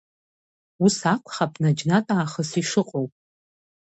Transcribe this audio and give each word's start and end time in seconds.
Ус 0.85 0.97
акәхап 1.13 1.53
наџьнатә 1.61 2.11
аахыс 2.15 2.51
ишыҟоу. 2.61 3.05